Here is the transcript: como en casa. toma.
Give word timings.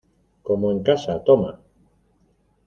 como 0.45 0.65
en 0.71 0.79
casa. 0.87 1.13
toma. 1.27 1.51